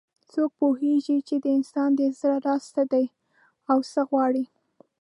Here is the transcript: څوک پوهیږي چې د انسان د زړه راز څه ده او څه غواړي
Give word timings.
څوک 0.31 0.51
پوهیږي 0.59 1.17
چې 1.27 1.35
د 1.43 1.45
انسان 1.57 1.89
د 1.95 2.01
زړه 2.19 2.37
راز 2.45 2.63
څه 2.73 2.83
ده 2.91 3.03
او 3.71 3.79
څه 3.91 4.01
غواړي 4.09 4.45